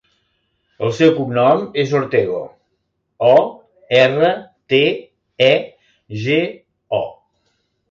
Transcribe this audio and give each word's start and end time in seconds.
El 0.85 0.93
seu 0.99 1.11
cognom 1.17 1.61
és 1.83 1.93
Ortego: 1.99 2.39
o, 3.29 3.35
erra, 3.99 4.33
te, 4.75 4.81
e, 5.51 5.53
ge, 6.27 6.43
o. 7.05 7.05